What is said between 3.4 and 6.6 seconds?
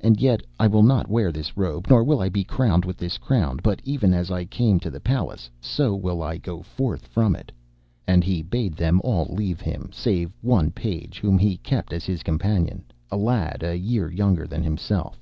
but even as I came to the palace so will I go